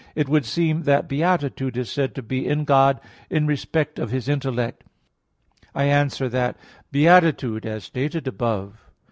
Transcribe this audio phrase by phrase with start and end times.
[0.15, 4.27] it would seem that beatitude is said to be in God in respect of His
[4.27, 4.83] intellect.
[5.75, 6.57] I answer that,
[6.91, 8.91] Beatitude, as stated above (A.